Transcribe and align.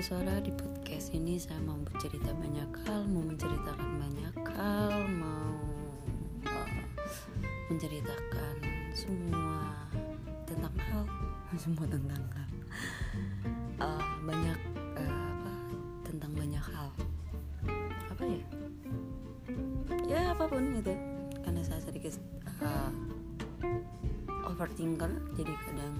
Suara 0.00 0.40
di 0.40 0.48
podcast 0.48 1.12
ini 1.12 1.36
saya 1.36 1.60
mau 1.60 1.76
bercerita 1.76 2.32
banyak 2.32 2.88
hal, 2.88 3.04
mau 3.12 3.20
menceritakan 3.20 4.00
banyak 4.00 4.36
hal, 4.56 4.96
mau 5.12 5.52
uh, 6.48 6.68
menceritakan 7.68 8.64
semua 8.96 9.60
tentang 10.48 10.72
hal, 10.88 11.04
semua 11.68 11.84
tentang 11.84 12.16
hal, 12.32 12.48
uh, 13.84 14.04
banyak 14.24 14.56
uh, 14.96 15.04
apa 15.36 15.52
tentang 16.08 16.32
banyak 16.32 16.64
hal, 16.64 16.88
apa 18.08 18.22
ya? 18.24 18.40
Ya 20.08 20.20
apa 20.32 20.48
pun 20.48 20.80
gitu, 20.80 20.96
karena 21.44 21.60
saya 21.60 21.84
sedikit 21.84 22.16
uh, 22.64 22.88
overthinker, 24.48 25.12
jadi 25.36 25.52
kadang 25.68 25.92